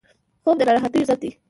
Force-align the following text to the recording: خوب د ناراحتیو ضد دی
خوب 0.43 0.55
د 0.57 0.61
ناراحتیو 0.67 1.07
ضد 1.09 1.19
دی 1.21 1.31